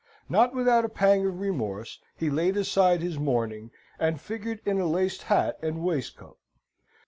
[0.27, 3.69] Not without a pang of remorse, he laid aside his mourning
[3.99, 6.39] and figured in a laced hat and waistcoat.